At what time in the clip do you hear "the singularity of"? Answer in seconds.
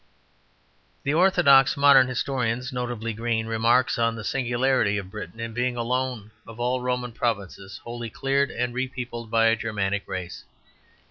4.15-5.11